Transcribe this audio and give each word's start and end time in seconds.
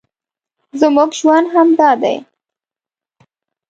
زموږ 0.79 1.09
ژوند 1.19 1.47
همدا 1.55 1.89
دی 2.01 2.17